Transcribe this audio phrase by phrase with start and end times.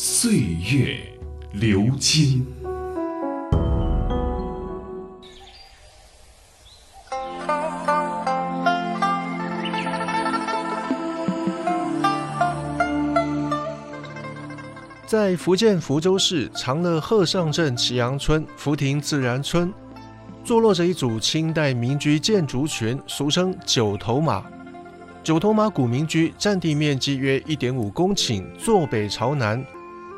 [0.00, 0.30] 岁
[0.72, 1.00] 月
[1.50, 2.46] 流金。
[15.04, 19.74] 在福建福州市长乐鹤上镇祁阳村福亭自然村，
[20.44, 24.44] 坐落着一组清代民居建筑群，俗称九头马。
[25.24, 29.62] 九头马古民居占地面积约一点五公顷，坐北朝南，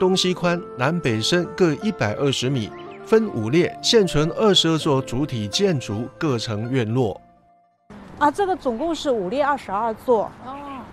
[0.00, 2.70] 东西宽，南北深各一百二十米，
[3.04, 7.20] 分五列，现存二十二座主体建筑，各成院落。
[8.18, 10.30] 啊，这个总共是五列二十二座。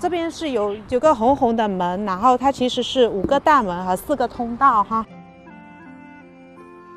[0.00, 5.06] 这边是有有个红红的门，然后它其实是五个大门和四个通道哈。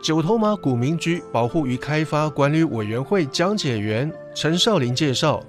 [0.01, 5.39] 九头马古民居保护与开发管理委员会讲解员陈少林介绍，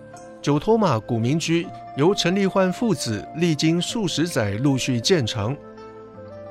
[0.43, 5.57] 九头马古民居由陈立焕父子历经数十载陆续建成。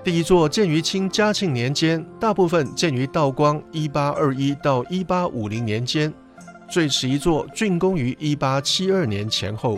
[0.01, 6.11] 第一座建于清嘉庆年间，大部分建于道光一八二一到一八五零年间，
[6.69, 9.77] 最迟一座竣工于一八七二年前后。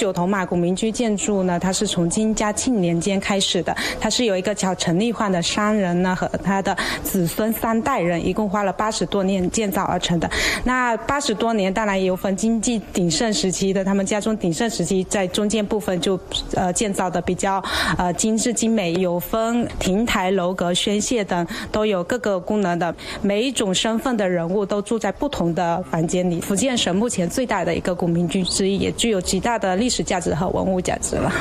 [0.00, 3.76] 九头马古民居建筑呢，它是从清嘉庆年间开始的。
[4.00, 10.30] 它是有一个叫陈立焕的商人呢，和他的子孙三代人，一共花了八十多年建造而成的。
[10.64, 16.18] 那八十多年，当然也有分经济鼎盛时期的，他们家中鼎盛时期在中间部分就
[16.54, 17.62] 呃建造的比较
[17.98, 22.94] 呃精致精美，有分亭台楼阁、宣泄等，都有各个功能的。
[23.20, 26.40] 每一种身份的人物都住在不同的房间里。
[26.40, 29.76] 福建省目前最大的一个古民居之一，也具有极大的。
[29.76, 31.32] 历史价值和文物价值了。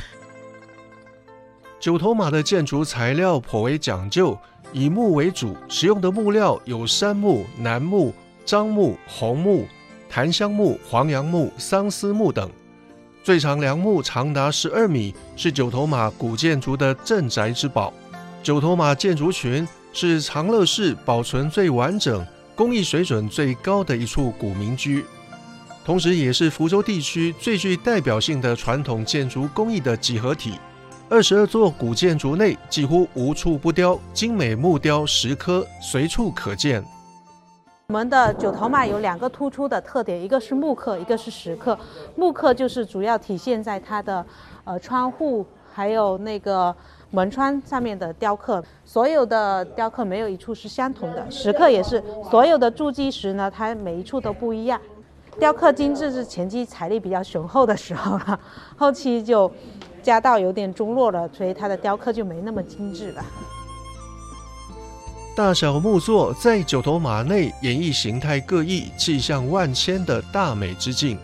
[1.79, 4.37] 九头马的建筑材料颇为讲究，
[4.73, 8.13] 以木为主，使用的木料有杉木、楠木、
[8.45, 9.65] 樟木、红木、
[10.09, 12.49] 檀香木、黄杨木、桑丝木等。
[13.23, 17.93] 最长梁木长达十二米，是九头马古建筑的镇宅之宝。
[18.41, 25.05] 九头马建筑群是长乐市保存最完整、工艺水准最高的一处古民居。
[25.89, 30.53] 同时，也是福州地区最具代表性的传统建筑工艺的集合体。
[31.09, 36.85] 二十二座古建筑内几乎无处不雕精美木雕石刻，随处可见。
[37.87, 41.75] 我们的九头马有两个突出的特点，一个是木刻，一个是石刻。
[42.15, 44.23] 木刻就是主要体现在它的
[44.65, 46.73] 呃窗户还有那个
[47.09, 51.31] 门窗上面的雕刻，所有的雕刻没有一处是相同的。
[51.31, 54.79] 石刻也是，所有的筑基石呢，它每一处都不一样。
[55.39, 58.39] 雕刻精致是前期财力比较雄厚的时候了，
[58.75, 59.49] 后期就
[60.03, 63.23] 家道有点中落了，所以它的雕刻就没那么精致了。
[65.35, 71.17] 大小木座在九头马内演绎形态各异、气象万千的大美之境。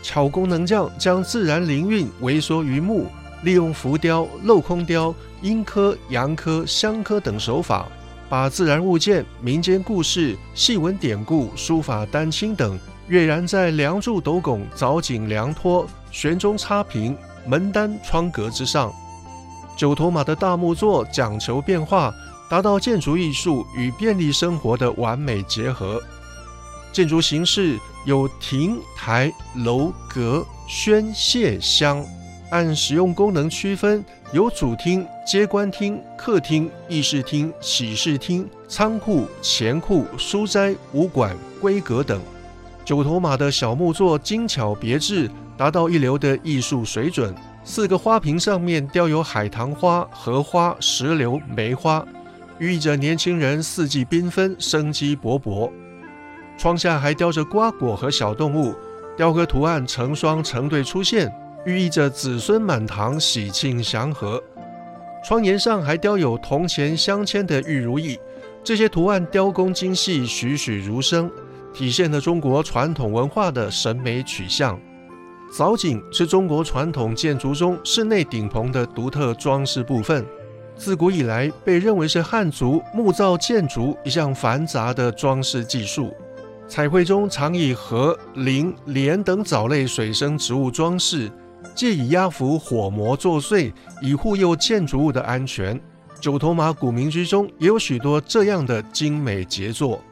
[0.00, 3.06] 巧工能匠将自然灵韵微缩于木，
[3.42, 7.86] 利用浮雕、镂空雕、阴刻、阳刻、香刻等手法，
[8.28, 12.78] 把自然物件、民间故事、戏文典故、书法丹青等。
[13.08, 18.92] 跃然在梁柱、斗拱、藻井、梁托、悬中插屏、门单、窗格之上。
[19.76, 22.12] 九头马的大木座讲求变化，
[22.50, 26.00] 达到建筑艺术与便利生活的完美结合。
[26.92, 32.04] 建筑形式有亭、台、楼、阁、轩、榭、厢，
[32.50, 42.20] 按使用功能区分，有主厅、接官厅、客厅、议事厅、喜事厅、仓库、钱库、书斋、武馆、闺阁等。
[42.88, 47.34] 九头马的小木座精巧别致，达到一流的艺术水准。
[47.62, 52.02] 四个花瓶上面雕有海棠花、荷花、石榴、梅花，
[52.58, 55.70] 寓意着年轻人四季缤纷、生机勃勃。
[56.56, 58.74] 窗下还雕着瓜果和小动物，
[59.18, 61.30] 雕刻图案成双成对出现，
[61.66, 64.42] 寓意着子孙满堂、喜庆祥和。
[65.22, 68.18] 窗沿上还雕有铜钱镶嵌的玉如意，
[68.64, 71.30] 这些图案雕工精细，栩栩如生。
[71.78, 74.76] 体现了中国传统文化的审美取向。
[75.56, 80.26] 藻井是中国传统建筑中室内顶棚的独特装饰部分，
[80.76, 86.12] 自古以来被认为是汉族木造建筑一项繁杂的装饰技术。
[86.66, 91.30] 彩绘中常以荷、菱、莲等藻类水生植物装饰，
[91.76, 93.72] 借以压服火魔作祟，
[94.02, 95.80] 以护佑建筑物的安全。
[96.20, 100.02] 九头马古民居中也有许多这样的精美杰作。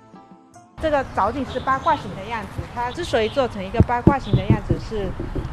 [0.83, 5.09] 这个藻井是八卦形的样子，它之所以做成一个八卦形的样子，是，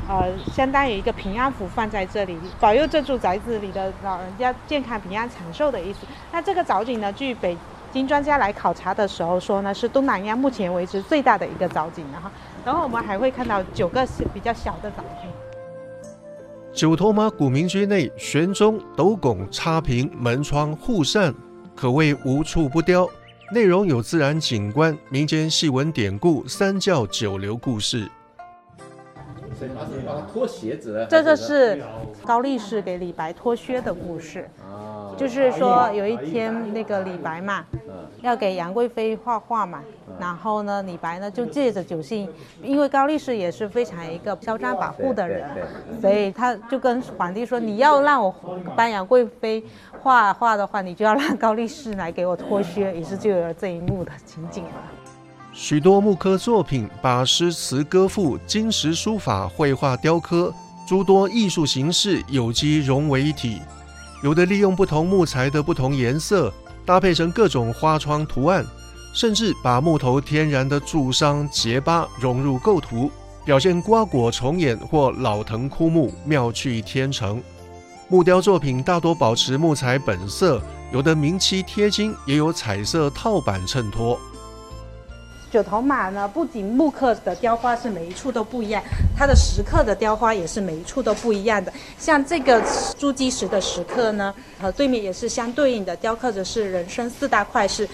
[0.08, 6.00] 呃，相当于一个平安符放在这里，保佑这住宅子里的老人家健康平安长寿的意思。
[6.32, 7.58] 那这个藻井呢，据北
[7.94, 12.30] 京专家来考察的时候说呢，是东南亚目前为止最大的一个藻井了哈。
[12.66, 15.30] 然后我们还会看到九个比较小的藻井。
[16.74, 21.34] 九头马古民居内，玄中斗拱、插屏、门窗、护扇，
[21.76, 23.08] 可谓无处不雕。
[23.52, 28.10] 内容有自然景观、民间戏文典故、三教九流故事。
[30.32, 31.84] 脱鞋子，这就是
[32.26, 34.50] 高力士给李白脱靴的故事。
[35.18, 37.64] 就是说，有一天那个李白嘛，
[38.22, 39.80] 要给杨贵妃画画嘛，
[40.20, 42.28] 然后呢，李白呢就借着酒兴，
[42.62, 45.50] 因为高力士也是非常一个嚣张跋扈的人，
[46.02, 48.34] 所以他就跟皇帝说：“你要让我
[48.76, 49.64] 帮杨贵妃
[50.02, 54.72] 画画的话，你就要让高力士来给我脱靴。”于是就有了这一幕的情景了。
[55.54, 60.52] 许多木刻作品把诗词歌赋、金石书法、绘画雕刻
[60.88, 63.62] 诸多艺术形式有机融为一体。
[64.24, 66.52] 有的利用不同木材的不同颜色，
[66.86, 68.66] 搭配成各种花窗图案，
[69.14, 73.12] 甚至把木头天然的柱商结疤融入构图，
[73.44, 77.44] 表现瓜果重演或老藤枯木，妙趣天成。
[78.08, 80.62] 木雕作品大多保持木材本色，
[80.94, 84.18] 有的明漆贴金，也有彩色套板衬托。
[85.54, 88.82] 九头马呢，不仅木刻的雕花是每一处都不一样，
[89.16, 91.72] 它的石刻的雕花也是每一处都不一样的。
[92.00, 92.60] 像这个
[92.98, 97.88] 朱基石的石刻呢，和对面也是相对应的，雕刻的是人生四大快事。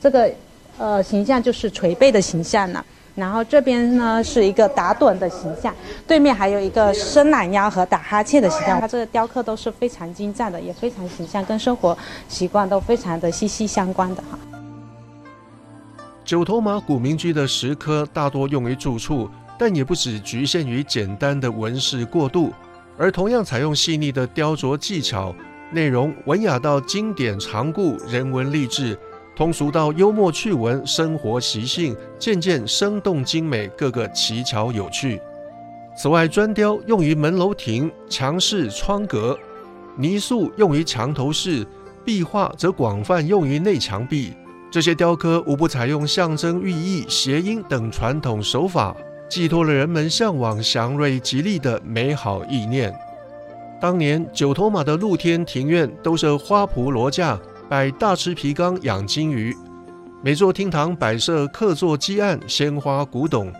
[0.00, 0.32] 这个
[0.78, 2.82] 呃形象就是捶背的形象呢，
[3.14, 5.74] 然后这边呢是一个打盹的形象，
[6.06, 8.80] 对面还有一个伸懒腰和打哈欠的形象。
[8.80, 11.94] 它这个雕刻都是非常精湛的，也非常形象，跟生活
[12.30, 14.38] 习惯都非常的息息相关的哈。
[16.24, 19.28] 九头马古民居的石刻大多用于住处，
[19.58, 22.52] 但也不只局限于简单的纹饰过渡，
[22.96, 25.34] 而同样采用细腻的雕琢技巧，
[25.72, 28.96] 内容文雅到经典常故、人文励志，
[29.34, 35.20] 通俗到幽默趣闻、生活习性，渐渐生动精美，各个奇巧有趣。
[35.96, 39.36] 此外，砖雕用于门楼亭、墙饰、窗格；
[39.96, 41.66] 泥塑用于墙头饰；
[42.04, 44.32] 壁画则广泛用于内墙壁。
[44.72, 48.96] 这些雕刻无不采用象征寓意、谐音等传统手法，
[49.28, 52.90] 寄托了人们向往祥瑞吉利的美好意念。
[53.78, 57.38] 当年九头马的露天庭院都设花圃罗架，
[57.68, 59.52] 摆大池皮缸养金鱼；
[60.22, 63.52] 每座厅堂摆设客座基案、鲜花古董，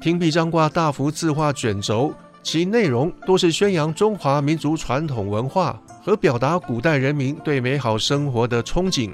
[0.00, 2.12] 厅壁张挂大幅字画卷轴，
[2.42, 9.12] 其内容多是宣扬中华民族传统文化和表达古代人民对美好生活的憧憬。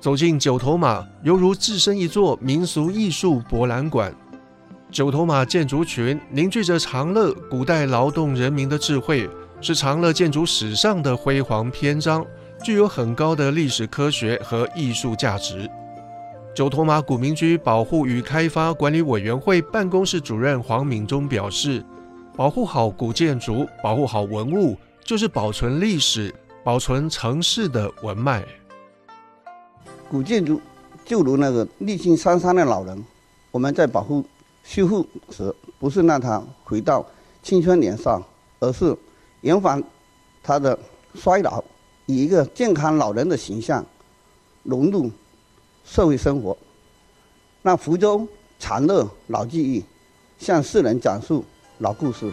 [0.00, 4.14] 走进九头马，犹如置身一座民俗艺术博览馆。
[4.90, 9.28] 九头马建筑群凝聚着长乐古代劳动人民的智慧，
[9.60, 12.24] 是长乐建筑史上的辉煌篇章，
[12.62, 15.68] 具有很高的历史科学和艺术价值。
[16.54, 21.84] 九头马古民居保护与开发管理委员会办公室主任黄敏忠表示
[22.36, 26.32] ：“保护好古建筑，保护好文物，就是保存历史，
[26.64, 28.44] 保存城市的文脉。”
[30.10, 30.60] 古建筑
[31.04, 33.04] 就如那个历经沧桑的老人，
[33.50, 34.24] 我们在保护、
[34.64, 37.04] 修复时，不是让他回到
[37.42, 38.22] 青春年少，
[38.58, 38.96] 而是
[39.42, 39.82] 延缓
[40.42, 40.78] 他的
[41.14, 41.62] 衰老，
[42.06, 43.84] 以一个健康老人的形象
[44.62, 45.10] 融入
[45.84, 46.56] 社会生活，
[47.62, 48.26] 让福州
[48.58, 49.84] 长乐老记忆
[50.38, 51.44] 向世人讲述
[51.78, 52.32] 老故事。